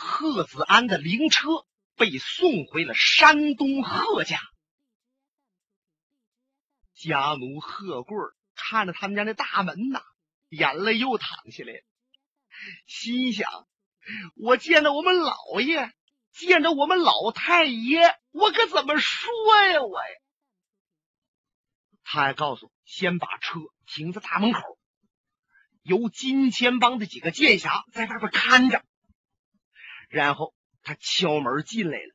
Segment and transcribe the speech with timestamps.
[0.00, 1.48] 贺子安的灵车
[1.96, 4.38] 被送回了山东贺家。
[6.94, 8.16] 家奴贺贵
[8.54, 10.02] 看着他们家那大门呐，
[10.48, 11.80] 眼泪又淌下来了，
[12.86, 13.66] 心想：
[14.36, 15.92] 我见着我们老爷，
[16.32, 19.30] 见着我们老太爷，我可怎么说
[19.66, 19.82] 呀？
[19.82, 20.14] 我呀！
[22.04, 24.60] 他还告诉，先把车停在大门口，
[25.82, 28.84] 由金钱帮的几个剑侠在外边看着。
[30.08, 32.14] 然后他敲门进来了，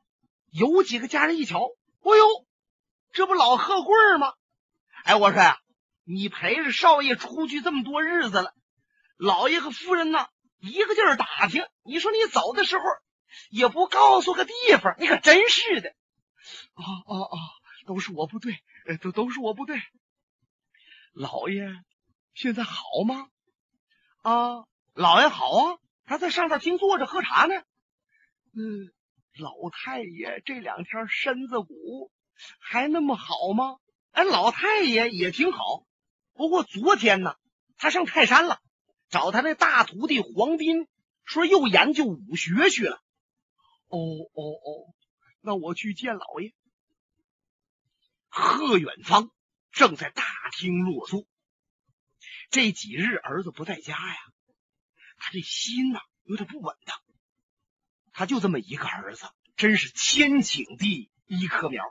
[0.52, 1.59] 有几个家人一瞧，
[2.02, 2.45] 哎呦，
[3.12, 4.34] 这不老贺贵吗？
[5.04, 5.59] 哎，我说呀，
[6.04, 8.54] 你陪着少爷出去这么多日子了，
[9.18, 10.27] 老爷和夫人呢
[10.59, 12.84] 一个劲儿打听，你说你走的时候
[13.49, 15.90] 也不告诉个地方，你可真是的。
[16.73, 17.38] 啊啊啊！
[17.85, 18.55] 都是我不对，
[19.02, 19.77] 都都是我不对。
[21.13, 21.68] 老爷
[22.34, 22.73] 现在好
[23.05, 23.27] 吗？
[24.21, 27.62] 啊，老爷好啊，他在上头厅坐着喝茶呢。
[28.55, 28.93] 嗯，
[29.39, 32.12] 老太爷这两天身子骨
[32.60, 33.77] 还那么好吗？
[34.12, 35.85] 哎，老太爷也挺好，
[36.34, 37.35] 不过昨天呢，
[37.77, 38.62] 他上泰山了，
[39.10, 40.87] 找他那大徒弟黄斌，
[41.23, 43.01] 说又研究武学去了。
[43.87, 44.93] 哦哦哦，
[45.41, 46.54] 那我去见老爷。
[48.29, 49.32] 贺远方
[49.71, 50.23] 正在大
[50.57, 51.26] 厅落座，
[52.49, 54.15] 这几日儿子不在家呀，
[55.17, 57.02] 他这心呐有点不稳当。
[58.14, 59.26] 他就这么一个儿子，
[59.58, 61.84] 真是千顷地一棵苗，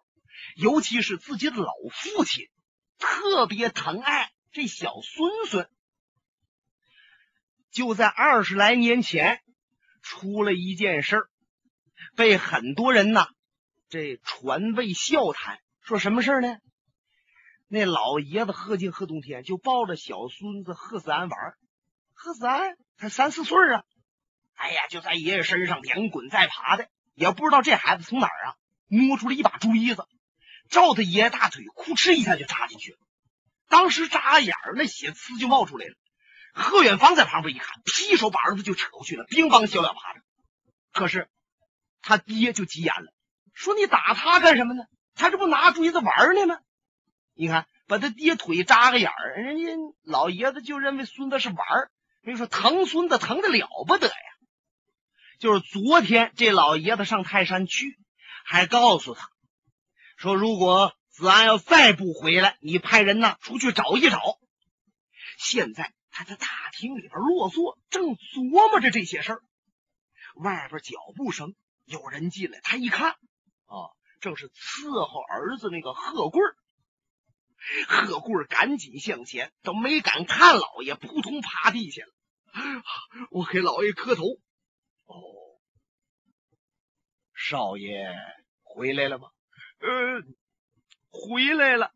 [0.57, 2.49] 尤其是自己的老父亲，
[2.99, 5.69] 特别疼爱这小孙孙。
[7.71, 9.41] 就在二十来年前，
[10.01, 11.29] 出了一件事儿，
[12.17, 13.27] 被很多人呐
[13.89, 15.59] 这传为笑谈。
[15.81, 16.57] 说什么事呢？
[17.67, 21.55] 那老爷子贺敬贺冬天就抱着小孙子贺子安玩
[22.13, 23.85] 贺子安才三四岁啊，
[24.55, 28.55] 哎呀，就在爷爷身上连滚带爬的，也不知道这孩子从哪儿啊
[28.87, 30.07] 摸出了一把锥子，
[30.69, 32.99] 照他爷爷大腿，哭哧一下就扎进去了。
[33.69, 35.95] 当时扎眼儿，那血呲就冒出来了。
[36.55, 40.23] 贺远芳在旁边一看，劈手把儿子就扯过去了，乒乓小两巴掌。
[40.93, 41.29] 可是
[42.03, 43.13] 他爹就急眼了，
[43.55, 44.85] 说：“你打他干什么呢？”
[45.15, 46.59] 他这不拿锥子玩呢吗？
[47.35, 49.73] 你看，把他爹腿扎个眼儿，人家
[50.05, 51.91] 老爷子就认为孙子是玩儿。
[52.21, 54.32] 人说疼孙子疼的了不得呀。
[55.43, 57.99] 就是昨天这老爷子上泰山去，
[58.45, 59.29] 还告诉他
[60.17, 64.39] 说，如果子安要再不回来，你派人呢出去找一找。
[65.39, 66.47] 现在他在大
[66.79, 69.43] 厅里边落座，正琢磨着这些事儿。
[70.37, 73.91] 外边脚步声，有人进来，他一看，啊。
[74.21, 76.55] 正是伺候儿子那个贺贵儿，
[77.89, 82.83] 贺贵儿赶紧向前，都没敢看老爷，扑通趴地下了。
[83.33, 84.23] 我给老爷磕头。
[85.13, 85.61] 哦，
[87.35, 88.15] 少爷
[88.63, 89.29] 回来了吗？
[89.79, 90.23] 呃，
[91.11, 91.93] 回来了，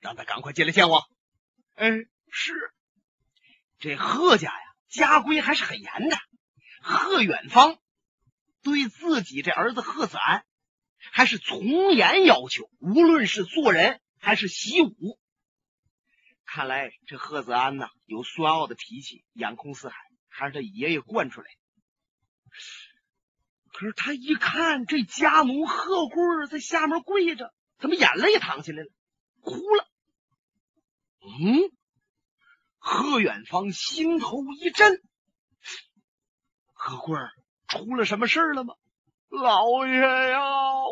[0.00, 1.08] 让他赶快进来见我。
[1.74, 1.88] 哎，
[2.30, 2.72] 是。
[3.78, 6.16] 这贺家呀，家规还是很严的。
[6.80, 7.78] 贺远方
[8.62, 10.44] 对自己这儿子贺子安。
[11.10, 15.18] 还是从严要求，无论是做人还是习武。
[16.44, 19.96] 看来这贺子安呐，有酸傲的脾气，眼空四海，
[20.28, 21.61] 还是他爷爷惯出来的。
[23.72, 28.88] 可是他一看这家奴贺贵在下面跪着，怎么眼泪淌下来了，
[29.40, 29.88] 哭了。
[31.20, 31.70] 嗯，
[32.78, 35.02] 贺远方心头一震，
[36.74, 37.16] 贺贵
[37.68, 38.74] 出了什么事了吗？
[39.30, 40.40] 老爷呀，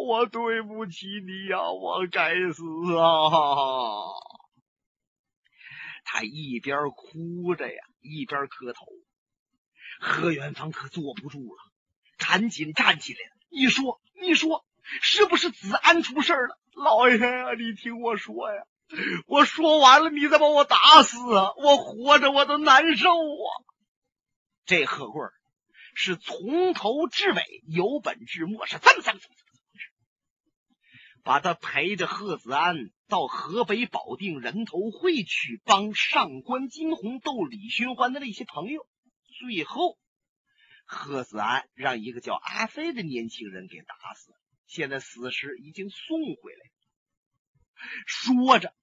[0.07, 2.63] 我对不起你呀，我该死
[2.97, 4.09] 啊！
[6.05, 8.87] 他一边哭着呀，一边磕头。
[10.01, 11.63] 何元芳可坐不住了，
[12.17, 13.19] 赶紧站起来。
[13.51, 16.59] 你说，你说，是不是子安出事了？
[16.75, 18.65] 老爷啊，你听我说呀，
[19.27, 21.53] 我说完了，你再把我打死啊！
[21.59, 23.49] 我活着我都难受啊！
[24.65, 25.33] 这贺贵儿。
[25.93, 29.91] 是从头至尾有本至末，是这么这么这么这么回事。
[31.25, 32.77] 把他陪着贺子安
[33.09, 38.87] 到河北保定人头会去帮上官金鸿斗李寻欢的那些朋友，
[39.41, 39.99] 最后
[40.85, 44.37] 贺子安让一个叫阿飞的年轻人给打死了。
[44.67, 46.71] 现在死尸已经送回来。
[48.07, 48.75] 说着，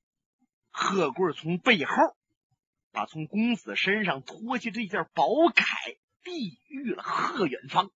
[0.71, 1.93] 贺贵从背后
[2.91, 5.63] 把从公子身上脱下这件宝铠。
[6.23, 7.03] 地狱了！
[7.03, 7.89] 贺远方，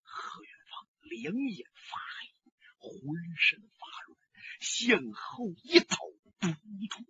[0.00, 2.32] 贺远方两眼发黑，
[2.78, 4.18] 浑身发软，
[4.58, 5.98] 向后一倒，
[6.40, 6.48] 扑
[6.88, 7.04] 通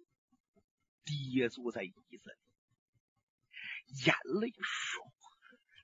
[1.05, 2.37] 跌坐在椅子里，
[4.05, 4.57] 眼泪唰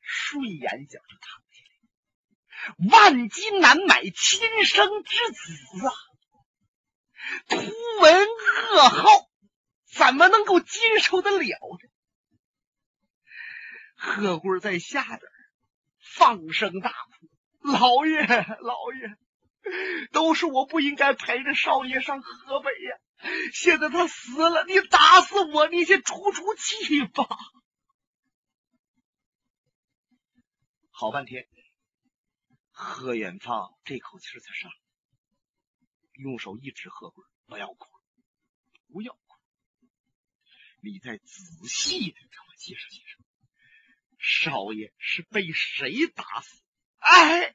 [0.02, 2.90] 睡眼角就淌下来。
[2.90, 5.92] 万金难买亲生之子啊！
[7.48, 7.56] 图
[8.00, 9.28] 闻噩耗，
[9.92, 11.88] 怎么能够接受得了呢？
[13.94, 15.20] 贺贵在下边
[16.00, 17.28] 放声大哭
[17.70, 18.20] ：“老爷，
[18.60, 19.16] 老爷，
[20.12, 22.98] 都是我不应该陪着少爷上河北呀！
[23.52, 27.28] 现在他死了，你打死我，你先出出气吧！”
[31.00, 31.46] 好半天，
[32.72, 34.72] 贺远方这口气才上，
[36.14, 37.86] 用手一指贺贵：“不要哭，
[38.88, 39.38] 不要哭，
[40.80, 43.24] 你再仔细的给我介绍介绍。”
[44.18, 46.60] 少爷是被谁打死？
[46.96, 47.54] 哎，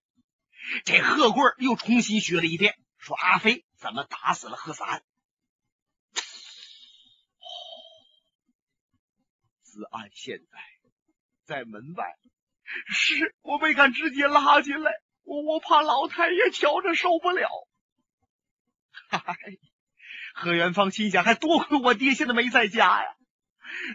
[0.85, 5.03] 这贺贵又重新学了一遍，说阿飞怎么打死了贺子安？
[9.63, 10.57] 子安现在
[11.43, 12.17] 在门外，
[12.87, 14.91] 是我没敢直接拉进来，
[15.23, 17.49] 我我怕老太爷瞧着受不了。
[19.09, 19.21] 嗨，
[20.33, 23.15] 贺元芳心想，还多亏我爹现在没在家呀。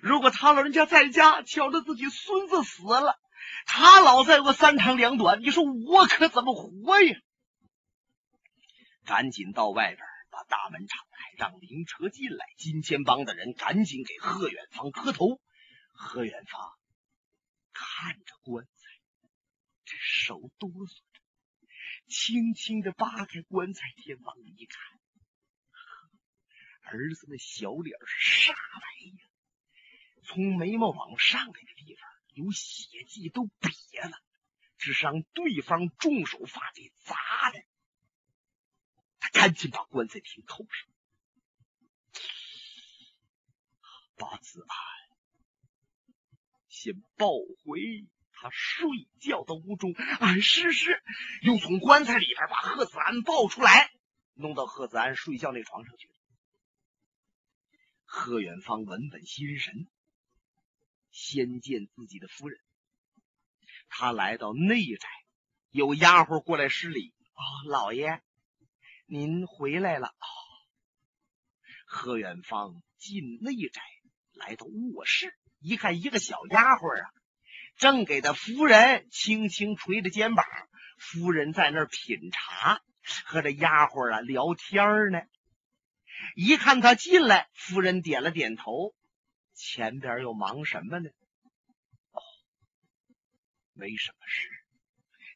[0.02, 3.19] 如果他老人家在家，瞧着自己孙子死了，
[3.66, 7.16] 他老在个三长两短，你说我可怎么活呀？
[9.04, 9.98] 赶紧到外边
[10.31, 12.46] 把大门敞开，让灵车进来。
[12.58, 15.40] 金钱帮的人赶紧给贺远方磕头。
[15.94, 16.77] 贺远方
[17.80, 18.72] 看着棺材，
[19.84, 21.20] 这手哆嗦着，
[22.08, 25.00] 轻轻的扒开棺材贴，往里一看，
[26.82, 28.82] 儿子那小脸是煞白
[29.22, 29.30] 呀。
[30.25, 32.02] 从眉毛往上那个地方
[32.34, 34.19] 有血迹，都瘪了，
[34.76, 37.62] 只是让对方重手法给砸的。
[39.20, 40.88] 他赶紧把棺材听扣上，
[44.16, 44.97] 把子安
[46.78, 47.28] 先抱
[47.64, 48.88] 回他睡
[49.19, 49.94] 觉的屋中。
[50.20, 51.02] 俺试试，
[51.42, 53.90] 又从棺材里边把贺子安抱出来，
[54.34, 56.08] 弄到贺子安睡觉那床上去。
[58.04, 59.88] 贺远方稳稳心神。
[61.10, 62.60] 先见自己的夫人，
[63.88, 65.08] 他来到内宅，
[65.70, 67.12] 有丫鬟过来施礼。
[67.32, 68.22] 啊，老爷，
[69.06, 70.14] 您回来了。
[71.86, 73.82] 贺远方进内宅，
[74.32, 77.10] 来到卧室，一看一个小丫鬟啊，
[77.76, 80.44] 正给他夫人轻轻捶着肩膀。
[80.99, 82.81] 夫人在那儿品茶，
[83.25, 85.20] 和这丫鬟啊聊天呢。
[86.34, 88.94] 一看他进来，夫人点了点头。
[89.55, 91.10] 前边又忙什么呢？
[92.10, 92.20] 哦，
[93.75, 94.49] 没什么事。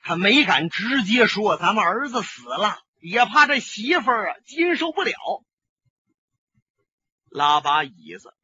[0.02, 5.14] 他没敢直接说咱们儿子死了，也怕这媳妇儿啊接受不了。
[7.30, 8.34] 拉把椅子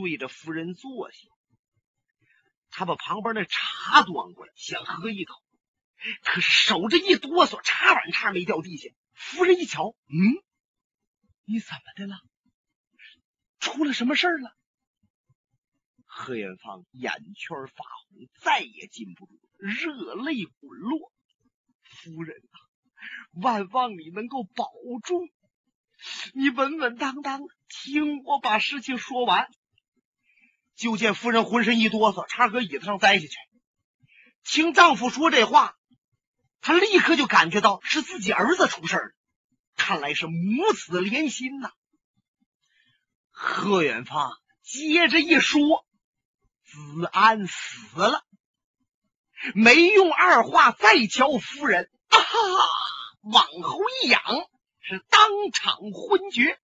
[0.00, 1.18] 对着夫人坐下，
[2.70, 5.34] 他把旁边那茶端过来，想喝一口，
[6.22, 8.88] 可是手这一哆嗦，茶碗差点没掉地下。
[9.14, 10.16] 夫人一瞧，嗯，
[11.44, 12.20] 你怎么的了？
[13.58, 14.54] 出了什么事儿了？
[16.04, 21.12] 贺远芳眼圈发红，再也禁不住，热泪滚落。
[21.82, 22.56] 夫人啊，
[23.42, 24.70] 万望你能够保
[25.02, 25.28] 重，
[26.34, 29.50] 你稳稳当当听我把事情说完。
[30.78, 33.34] 就见夫人浑身一哆嗦，差搁椅子上栽下去。
[34.44, 35.76] 听丈夫说这话，
[36.62, 39.10] 她立刻就感觉到是自己儿子出事了，
[39.76, 41.72] 看来是母子连心呐。
[43.30, 44.32] 贺远方
[44.62, 45.84] 接着一说。
[46.70, 48.22] 子安死了，
[49.54, 52.18] 没用二话，再瞧夫人啊，
[53.22, 54.22] 往后一仰，
[54.82, 56.60] 是当场昏厥。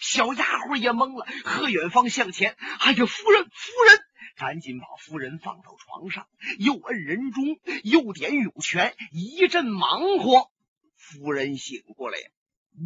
[0.00, 1.26] 小丫鬟也懵了。
[1.44, 4.00] 贺远方向前，哎呀，夫人，夫人，
[4.36, 7.44] 赶紧把夫人放到床上，又摁人中，
[7.84, 10.50] 又点涌泉，一阵忙活，
[10.96, 12.18] 夫人醒过来，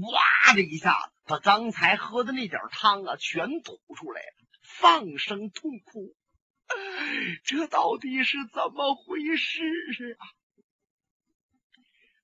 [0.01, 6.15] 哇的一下子，把刚才喝的那点汤啊，全吐出来了，放声痛哭。
[7.45, 10.25] 这到底是怎么回事啊？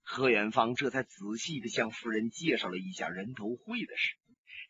[0.02, 4.16] 贺远方这才仔细的向夫人介绍了一下人头会的事，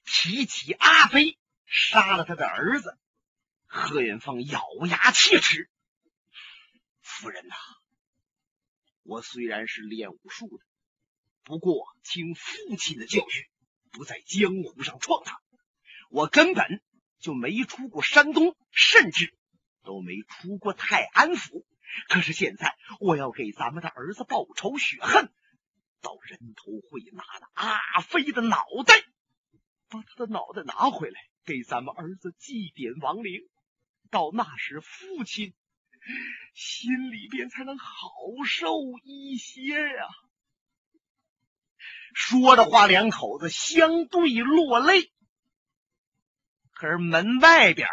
[0.04, 2.98] 提起阿飞杀了他的儿子。
[3.66, 5.70] 贺远方咬牙切齿
[7.00, 7.54] ：“夫人呐，
[9.02, 10.64] 我虽然是练武术的，
[11.44, 13.44] 不过听父亲的教训，
[13.90, 15.40] 不在江湖上闯荡，
[16.10, 16.82] 我根本
[17.18, 19.34] 就没出过山东，甚至……”
[19.82, 21.66] 都没出过泰安府，
[22.10, 25.32] 可是现在我要给咱们的儿子报仇雪恨，
[26.02, 28.94] 到人头会拿了阿飞的脑袋，
[29.90, 33.42] 把他的脑袋拿回来，给咱们儿子祭奠亡灵。
[34.10, 35.52] 到那时，父亲
[36.54, 37.86] 心里边才能好
[38.46, 38.70] 受
[39.04, 40.08] 一些呀。
[42.14, 45.12] 说着话，两口子相对落泪。
[46.72, 47.86] 可是门外边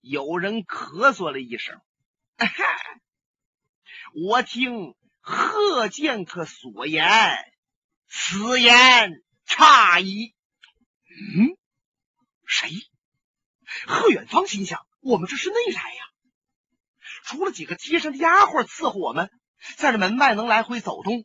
[0.00, 1.80] 有人咳嗽了一声
[4.14, 7.08] ：“我听贺剑客所言，
[8.06, 10.34] 此言差矣。”
[11.18, 11.56] 嗯，
[12.46, 12.70] 谁？
[13.86, 16.04] 贺远方心想：我们这是内宅呀，
[17.24, 19.30] 除了几个街上的丫鬟伺候我们，
[19.76, 21.24] 在这门外能来回走动，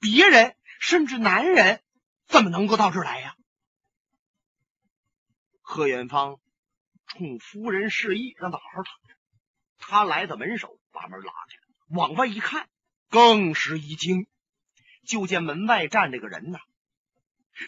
[0.00, 1.82] 别人甚至男人
[2.26, 3.34] 怎么能够到这儿来呀？
[5.62, 6.40] 贺远方
[7.06, 9.16] 冲夫人示意，让他好好躺着。
[9.78, 12.68] 他来到门首，把门拉开了，往外一看，
[13.08, 14.26] 更是一惊，
[15.06, 16.58] 就见门外站着个人呐。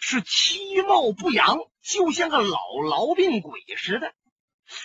[0.01, 4.13] 是其貌不扬，就像个老痨病鬼似的，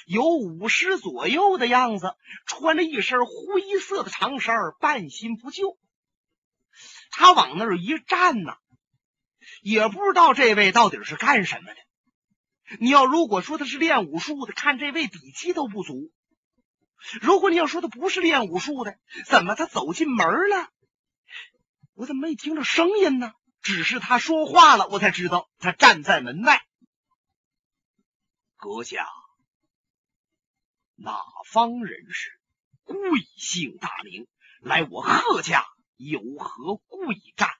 [0.06, 2.14] 有五十左右的样子，
[2.46, 5.78] 穿着一身灰色的长衫，半新不旧。
[7.10, 8.54] 他往那儿一站呢，
[9.62, 11.80] 也不知道这位到底是干什么的。
[12.80, 16.10] 你要如果说他是练武术的，看这位底气都不足；
[17.22, 20.68] 如果你要说他不是练武术的，怎么他走进门了？
[21.94, 23.32] 我怎么没听着声音呢？
[23.62, 26.64] 只是他说话了，我才知道他站在门外。
[28.56, 29.06] 阁下，
[30.96, 32.38] 哪方人士？
[32.84, 32.98] 贵
[33.36, 34.26] 姓大名？
[34.60, 35.64] 来我贺家
[35.96, 37.50] 有何贵干？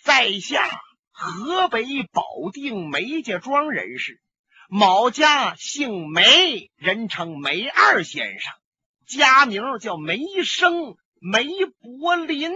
[0.00, 0.68] 在下
[1.10, 2.22] 河北保
[2.52, 4.20] 定梅家庄人士，
[4.68, 8.52] 某家姓梅，人称梅二先生，
[9.06, 11.48] 家名叫梅生，梅
[11.80, 12.52] 柏林。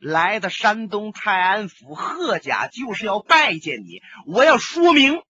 [0.00, 4.02] 来的山东泰安府贺家，就是要拜见你。
[4.26, 5.22] 我要说明，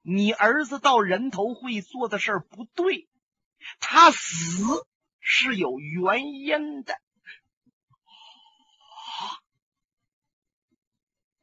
[0.00, 3.06] 你儿子到人头会做的事儿不对，
[3.78, 4.64] 他死
[5.20, 6.98] 是有原因的。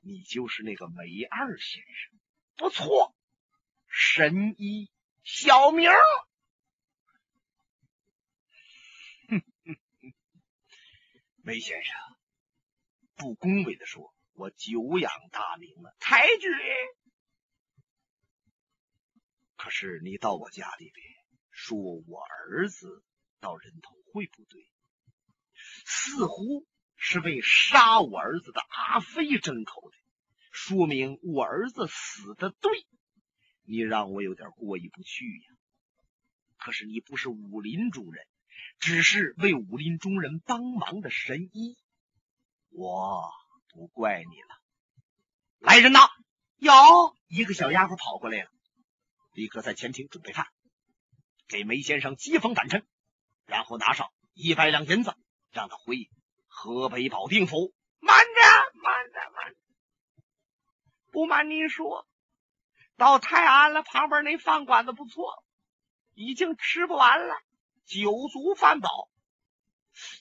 [0.01, 2.19] 你就是那个梅二先生，
[2.57, 3.15] 不错，
[3.87, 4.89] 神医
[5.23, 5.91] 小名。
[11.43, 12.12] 梅先生。
[13.23, 16.51] 不恭维的说：“我久仰大名了，太君。
[19.55, 21.07] 可是你到我家里边，
[21.49, 23.01] 说我儿子
[23.39, 24.67] 到人头会不对，
[25.85, 29.97] 似乎是为杀我儿子的阿飞争口的，
[30.51, 32.85] 说明我儿子死的对，
[33.61, 35.55] 你让我有点过意不去呀。
[36.57, 38.27] 可是你不是武林中人，
[38.79, 41.77] 只是为武林中人帮忙的神医。”
[42.75, 43.31] 我
[43.71, 44.47] 不怪你了。
[45.59, 45.99] 来人呐！
[46.57, 46.71] 有
[47.27, 48.49] 一个小丫鬟跑过来了，
[49.33, 50.47] 立刻在前厅准备饭，
[51.47, 52.85] 给梅先生接风掸尘，
[53.45, 55.15] 然后拿上一百两银子，
[55.51, 56.09] 让他回
[56.47, 57.73] 河北保定府。
[57.99, 59.59] 慢着，慢着，慢着！
[61.11, 62.07] 不瞒您说，
[62.97, 65.43] 到泰安了，旁边那饭馆子不错，
[66.13, 67.35] 已经吃不完了，
[67.85, 68.89] 酒足饭饱。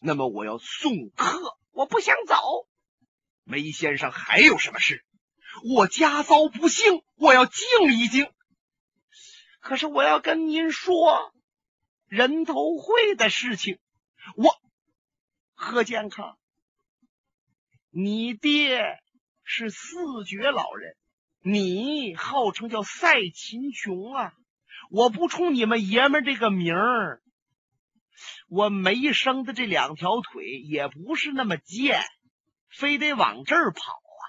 [0.00, 1.58] 那么我要送客。
[1.72, 2.36] 我不想走，
[3.44, 5.04] 梅先生还有什么事？
[5.74, 8.30] 我家遭不幸，我要静一静。
[9.60, 11.32] 可是我要跟您说
[12.06, 13.78] 人头会的事情。
[14.36, 14.60] 我
[15.54, 16.38] 贺健康，
[17.90, 19.00] 你爹
[19.44, 20.96] 是四绝老人，
[21.42, 24.32] 你号称叫赛秦琼啊！
[24.90, 27.22] 我不冲你们爷们这个名儿。
[28.54, 32.04] 我没生的这两条腿也不是那么贱，
[32.68, 34.22] 非得往这儿跑啊！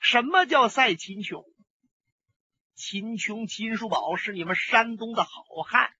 [0.00, 1.44] 什么叫赛秦琼？
[2.74, 5.92] 秦琼、秦叔宝是你们山东的好汉，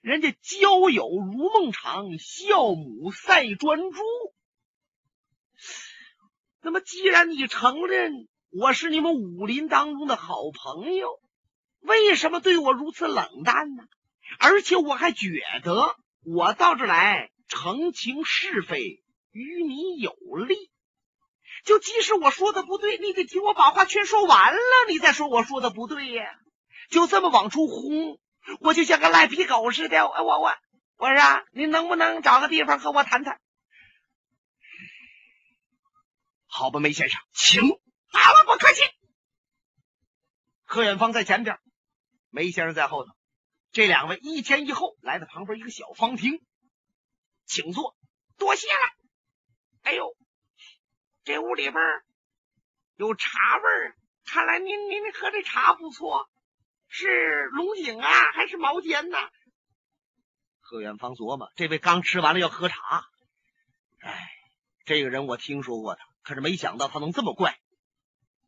[0.00, 4.00] 人家交友如孟尝，孝母赛专诸。
[6.60, 11.20] 那么，既然你承认我是你们武林当中的好朋友，
[11.80, 13.82] 为什么对我如此冷淡呢？
[14.38, 15.96] 而且我还觉得。
[16.24, 20.12] 我到这来澄清是非，与你有
[20.46, 20.70] 利。
[21.64, 26.24] 就即使我说的不对，你得听我把话全说完了，你再说我说的不对呀。
[26.90, 28.18] 就这么往出轰，
[28.60, 30.06] 我就像个赖皮狗似的。
[30.06, 30.54] 我我我
[30.96, 33.40] 我说，你能不能找个地方和我谈谈？
[36.46, 37.60] 好吧，梅先生，请。
[37.62, 38.82] 好了，不客气。
[40.64, 41.58] 贺远方在前边，
[42.30, 43.10] 梅先生在后头。
[43.78, 46.44] 这两位一前一后来到旁边一个小方厅，
[47.44, 47.96] 请坐，
[48.36, 48.82] 多谢了。
[49.82, 50.16] 哎呦，
[51.22, 51.76] 这屋里边
[52.96, 56.28] 有茶味儿，看来您您喝这茶不错，
[56.88, 59.18] 是龙井啊，还是毛尖呢？
[60.58, 63.06] 贺远方琢磨，这位刚吃完了要喝茶。
[64.00, 64.28] 哎，
[64.86, 67.56] 这个人我听说过他，可是没想到他能这么怪。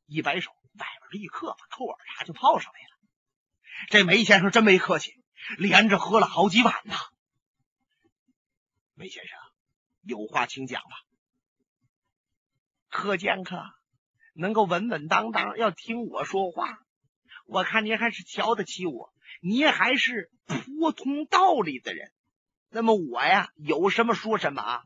[0.07, 3.87] 一摆手，外边立刻把扣耳茶就泡上来了。
[3.91, 5.15] 这梅先生真没客气，
[5.59, 6.95] 连着喝了好几碗呢。
[8.95, 9.39] 梅先生，
[10.03, 10.91] 有话请讲吧。
[12.89, 13.63] 贺剑客，
[14.35, 16.81] 能够稳稳当当要听我说话，
[17.47, 19.13] 我看您还是瞧得起我。
[19.41, 22.13] 您还是颇通道理的人，
[22.69, 24.85] 那么我呀，有什么说什么啊。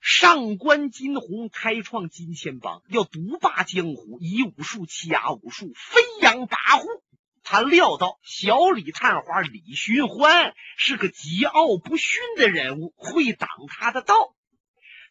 [0.00, 7.02] 上官金鸿开创金钱帮，要独霸江湖，以武术欺压武术，飞扬跋扈。
[7.50, 14.34] 他料到小李探花李寻欢是个桀骜不驯的人物，会挡他的道，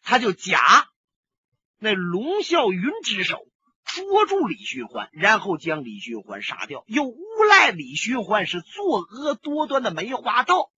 [0.02, 0.88] 他就假
[1.80, 3.44] 那龙啸云之手。
[3.82, 10.70] 捉住李寻欢，然后将李寻欢杀掉，又诬赖李寻欢是作恶多端的梅花道。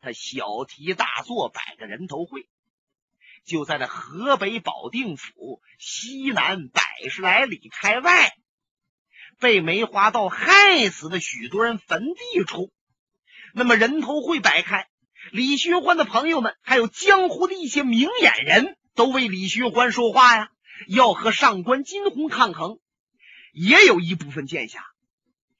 [0.00, 2.46] 他小题大做，摆个人头会，
[3.44, 8.32] 就在那河北保定府西南百十来里开外，
[9.42, 12.72] 被梅花道害死的许多人坟地处。
[13.52, 14.86] 那么人头会摆开，
[15.32, 20.50] 李寻欢的朋友们，还有江湖的一些明眼人都为李寻欢说话呀。
[20.86, 22.78] 要和上官金鸿抗衡，
[23.52, 24.84] 也有一部分剑侠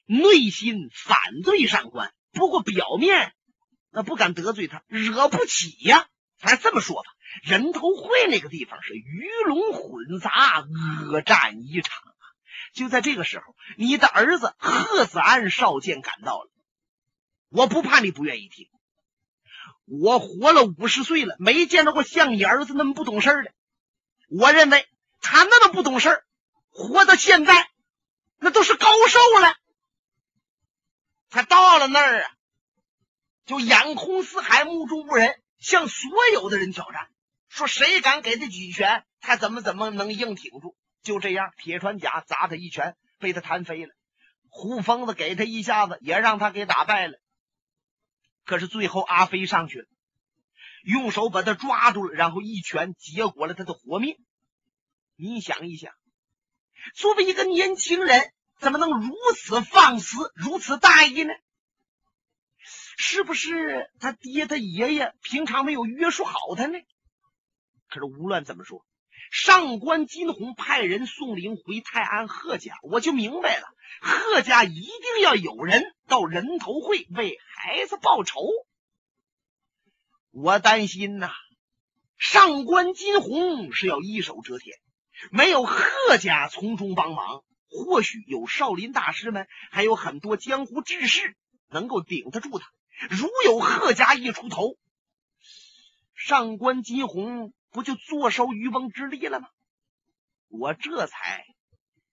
[0.07, 3.33] 内心反对上官，不过表面
[3.91, 6.07] 那不敢得罪他，惹不起呀。
[6.39, 7.11] 咱这么说吧，
[7.43, 10.65] 人头会那个地方是鱼龙混杂，
[11.09, 12.12] 恶战一场。
[12.73, 16.51] 就在这个时候，你的儿子贺子安少剑赶到了。
[17.49, 18.69] 我不怕你不愿意听，
[19.85, 23.53] 我活了五十岁了，没见着过像你儿子那么不懂事的。
[24.29, 24.89] 我认为。
[25.25, 26.25] 他那么不懂事
[26.71, 27.71] 活到现在，
[28.41, 29.55] 那都是高寿了。
[31.31, 32.31] 他到了那儿啊，
[33.47, 37.09] 就眼空四海，目中无人，向所有的人挑战，
[37.49, 40.75] 说谁敢给他几拳，他怎么怎么能硬挺住。
[41.03, 43.93] 就这样，铁船甲砸他一拳，被他弹飞了；
[44.49, 47.19] 胡疯子给他一下子，也让他给打败了。
[48.45, 49.87] 可是最后，阿飞上去了，
[50.85, 54.17] 用手把他抓住了，然后一拳结果了他的活命。
[55.17, 55.93] 你想一想，
[56.95, 61.33] 作为一个年轻人，怎么能如此放肆、如此大意呢？
[62.65, 66.79] 是不是他爹、他爷爷平常没有约束好他呢？
[67.89, 68.85] 可是无论怎么说，
[69.33, 73.67] 上官金鸿派人送灵回泰安贺家，我就明白了，
[74.03, 78.43] 贺家一定要有人到人头会为孩子报仇。
[80.33, 81.31] 我担心呐，
[82.19, 84.77] 上官金鸿是要一手遮天。
[85.31, 85.81] 没有贺
[86.19, 91.37] 家从中帮忙，或许有少林大师们，还有很多江湖志士
[91.71, 92.71] 能够顶得住他。
[93.09, 94.77] 如有贺家一出头，
[96.15, 99.49] 上官金鸿不就坐收渔翁之利了吗？
[100.49, 101.47] 我这才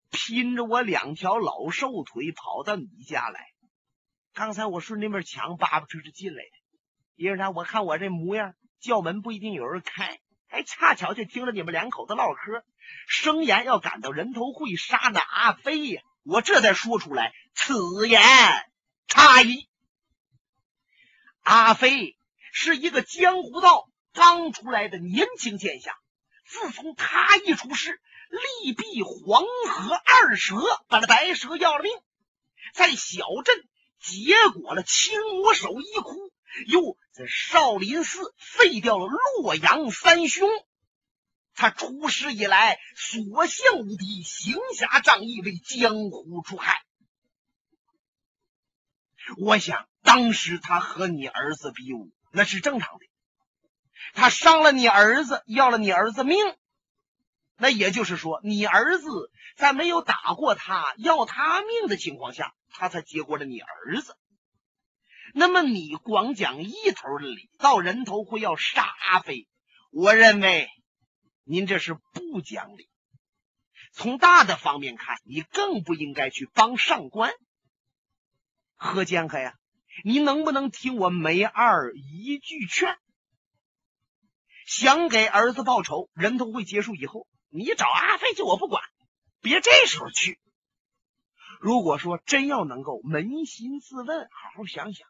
[0.09, 3.47] 拼着我两条老瘦腿跑到你家来。
[4.33, 6.51] 刚才我顺那面墙，巴巴哧哧进来的，
[7.15, 7.49] 因为啥？
[7.49, 10.19] 我看我这模样，叫门不一定有人开。
[10.47, 12.63] 哎，恰巧就听着你们两口子唠嗑，
[13.07, 16.01] 声言要赶到人头会杀那阿飞呀！
[16.23, 18.21] 我这才说出来，此言
[19.07, 19.67] 差矣。
[21.41, 22.15] 阿飞
[22.53, 25.97] 是一个江湖道刚出来的年轻剑侠，
[26.45, 28.01] 自从他一出世，
[28.63, 30.55] 力毙黄河二蛇，
[30.87, 31.91] 把那白蛇要了命，
[32.73, 33.55] 在小镇
[33.99, 36.31] 结果了青魔手一哭。
[36.65, 40.49] 又在少林寺废掉了洛阳三兄，
[41.53, 46.83] 他出师以来所向无敌，行侠仗义，为江湖除害。
[49.37, 53.05] 我想当时他和你儿子比武，那是正常的。
[54.13, 56.37] 他伤了你儿子，要了你儿子命，
[57.57, 59.09] 那也就是说，你儿子
[59.55, 64.15] 在没有打过他要他命的情况下，他才结果了你儿子。
[65.33, 69.47] 那么你光讲一头的理，到人头会要杀阿飞，
[69.91, 70.67] 我认为
[71.43, 72.89] 您这是不讲理。
[73.91, 77.31] 从大的方面看，你更不应该去帮上官。
[78.75, 79.55] 何剑客呀，
[80.03, 82.97] 你能不能听我梅二一句劝？
[84.69, 88.83] 想给儿子报仇，人头会结束以后，你找阿飞去，我不管，
[89.41, 90.39] 别这时候去。
[91.59, 95.07] 如果说真要能够扪心自问，好好想想。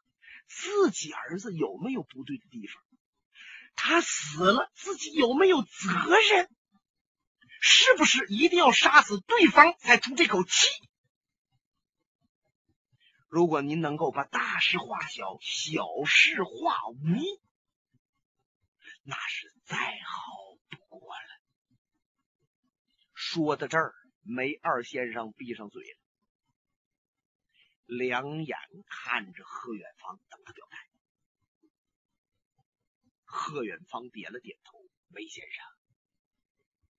[0.48, 2.82] 自己儿子有没有不对的地方？
[3.76, 5.68] 他死了，自己有没有责
[6.32, 6.50] 任？
[7.60, 10.70] 是不是一定要杀死对方才出这口气？
[13.28, 17.42] 如果您能够把大事化小，小事化无，
[19.04, 21.42] 那是再好不过了。
[23.14, 26.00] 说到这儿，梅二先生闭上嘴了，
[27.86, 28.58] 两眼
[28.88, 30.78] 看着贺远芳，等他表态。
[33.24, 35.66] 贺远芳点了点头：“梅先生，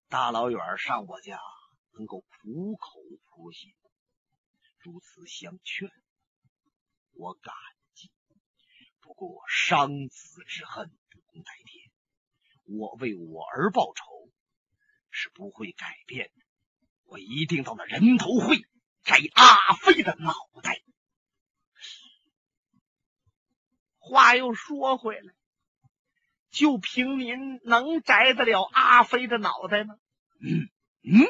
[0.08, 1.40] 大老远上我家，
[1.92, 3.74] 能够苦口婆心
[4.78, 5.90] 如此相劝。”
[7.14, 7.52] 我感
[7.94, 8.10] 激，
[9.00, 11.79] 不过伤子之恨不共戴天。
[12.78, 14.04] 我为我儿报仇
[15.11, 16.44] 是不会改变的。
[17.04, 18.59] 我一定到那人头会
[19.02, 20.80] 摘阿飞的脑袋。
[23.98, 25.35] 话又说回来，
[26.50, 29.94] 就凭您能摘得了阿飞的脑袋吗？
[30.40, 30.68] 嗯
[31.02, 31.26] 嗯。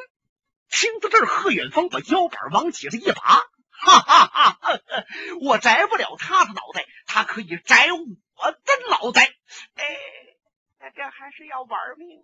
[0.68, 3.42] 听到这儿，贺远芳把腰板往起了一拔。
[3.70, 4.80] 哈哈哈哈！
[5.40, 8.58] 我摘不了他的脑袋，他可以摘我的
[8.90, 9.24] 脑袋。
[9.74, 9.84] 哎，
[10.80, 12.22] 那这还是要玩命。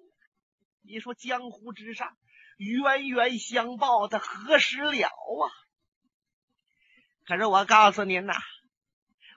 [0.83, 2.17] 你说江湖之上
[2.57, 5.45] 冤冤相报的何时了啊？
[7.27, 8.35] 可是我告诉您呐，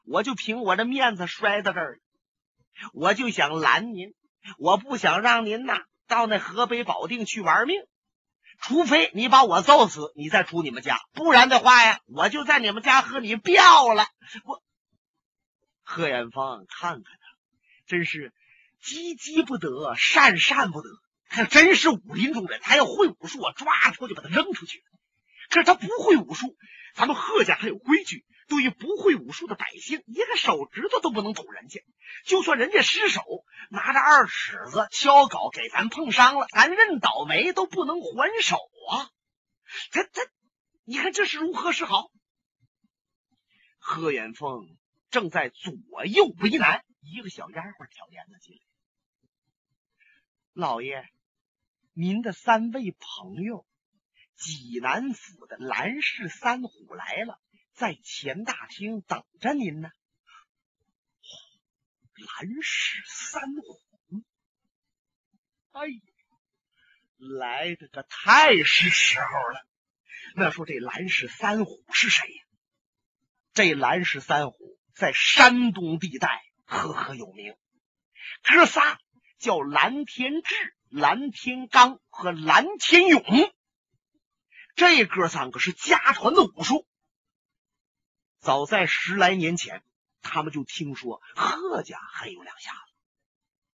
[0.05, 1.99] 我就凭我的面子摔到这儿，
[2.93, 4.15] 我就想拦您，
[4.57, 7.81] 我不想让您呐到那河北保定去玩命。
[8.61, 14.05] 除非你把我揍死，你再出你们家，不然的话呀，我就在你们家和你彪了。
[14.43, 14.61] 我
[15.83, 17.37] 贺远芳看看他，
[17.85, 18.33] 真是
[18.81, 20.89] 积积不得，善善不得。
[21.27, 24.83] 他真是武林中人，他要会武术，我抓出去把他扔出去。
[25.49, 26.55] 可是他不会武术，
[26.95, 28.25] 咱们贺家还有规矩。
[28.47, 31.81] 对于不会武术的百姓，一个手指头都不能捅人家。
[32.25, 33.21] 就算人家失手，
[33.69, 38.57] 拿着二尺子敲镐给咱碰伤了，咱认倒霉都不能还手
[38.89, 39.11] 啊！
[39.91, 40.23] 他他，
[40.83, 42.09] 你看这是如何是好？
[43.77, 44.67] 贺远凤
[45.11, 48.61] 正在左右为难，一个小丫鬟挑帘子进来
[50.59, 51.09] ：“老爷，
[51.93, 53.65] 您的三位朋友，
[54.35, 57.39] 济南府的蓝氏三虎来了。”
[57.71, 59.89] 在前大厅等着您呢。
[62.13, 63.81] 蓝氏三虎，
[65.71, 66.01] 哎呀，
[67.15, 69.65] 来的可太是时候了。
[70.35, 72.43] 那说这蓝氏三虎是谁呀？
[73.53, 77.55] 这蓝氏三虎在山东地带赫赫有名，
[78.43, 78.99] 哥仨
[79.39, 80.53] 叫蓝天志、
[80.89, 83.23] 蓝天刚和蓝天勇。
[84.75, 86.85] 这哥三个是家传的武术。
[88.39, 89.83] 早在十来年前，
[90.21, 92.93] 他们就听说贺家还有两下子，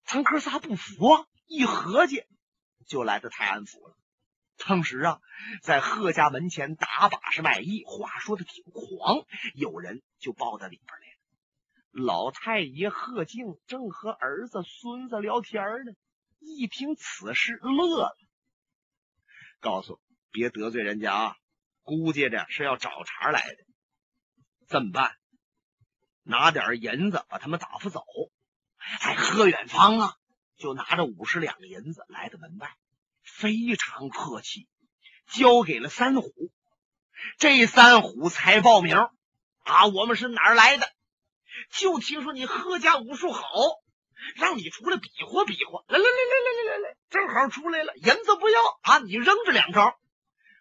[0.04, 1.26] 咱哥仨不服啊！
[1.46, 2.24] 一合计，
[2.88, 3.96] 就来到泰安府了。
[4.56, 5.20] 当时啊，
[5.62, 9.24] 在贺家门前打把式卖艺，话说的挺狂，
[9.54, 11.05] 有人就抱到里边来了。
[11.96, 15.92] 老太爷贺敬正和儿子、孙子聊天呢，
[16.40, 18.18] 一听此事乐了，
[19.60, 19.98] 告诉
[20.30, 21.36] 别得罪人家啊，
[21.82, 23.56] 估计着是要找茬来的。
[24.68, 25.16] 这么办？
[26.22, 28.04] 拿点银子把他们打发走。
[29.00, 30.16] 哎，贺远方啊，
[30.58, 32.76] 就拿着五十两银子来到门外，
[33.22, 34.68] 非常客气，
[35.32, 36.30] 交给了三虎。
[37.38, 38.98] 这三虎才报名
[39.64, 40.86] 啊，我们是哪儿来的？
[41.70, 43.42] 就听说你贺家武术好，
[44.36, 45.84] 让你出来比划比划。
[45.88, 49.98] 来来来来来来来来，正好出来了，银子不要啊，你扔着两招。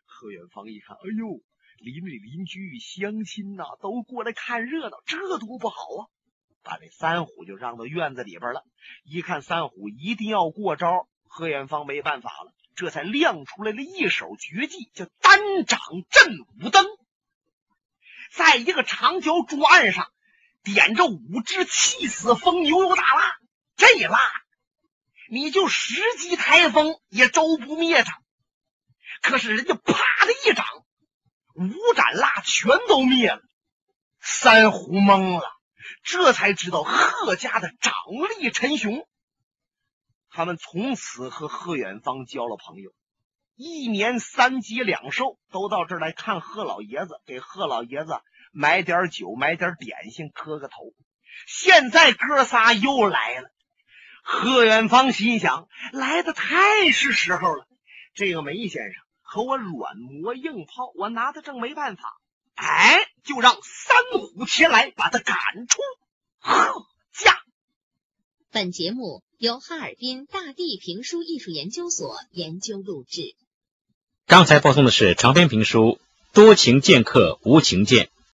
[0.06, 1.42] 贺远方一看，哎呦！
[1.78, 6.02] 邻里邻居乡亲呐，都过来看热闹，这多不好啊！
[6.64, 8.64] 把这三虎就让到院子里边了。
[9.04, 15.80] 一看三虎一定要过招，贺远芳没办法了，这才亮出来了一手绝技，叫单掌
[16.10, 16.86] 震五灯。
[18.32, 20.10] 在一个长条桌案上
[20.66, 23.38] 点着五只气死风牛油大蜡，
[23.78, 24.20] 这蜡
[25.30, 28.20] 你就十级台风也周不灭它。
[29.22, 29.94] 可是人家啪
[30.26, 30.66] 的一掌。
[31.58, 33.42] 五盏蜡全都灭了，
[34.20, 35.50] 三虎懵了，
[36.04, 37.94] 这才知道贺家的掌
[38.38, 39.08] 力沉雄。
[40.30, 42.92] 他们从此和贺远方交了朋友，
[43.56, 48.20] 一年三节两寿，都到这儿来看贺老爷子，给贺老爷子
[48.56, 50.94] 买点酒，买点点心，磕个头。
[51.46, 53.50] 现在哥仨又来了，
[54.24, 57.68] 贺远方心想，来的太是时候了。
[58.14, 59.06] 这个梅先生。
[59.28, 62.04] 和我软磨硬泡，我拿他正没办法，
[62.54, 65.36] 哎，就让三虎前来把他赶
[65.68, 65.82] 出
[66.40, 66.56] 贺
[67.12, 67.36] 家。
[68.52, 73.36] 本节目由哈尔滨大地评书艺术研究所研究录制。
[74.26, 76.00] 刚才播送的是长篇评书
[76.34, 78.06] 《多情剑客无情剑》。